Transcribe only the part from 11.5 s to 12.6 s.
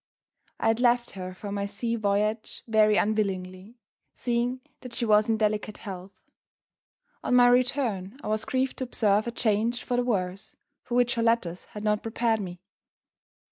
had not prepared